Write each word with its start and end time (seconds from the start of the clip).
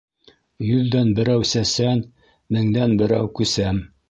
Йөҙҙән 0.67 1.11
берәү 1.19 1.45
сәсән, 1.51 2.01
меңдән 2.57 2.97
берәү 3.05 3.31
күсәм. 3.43 3.85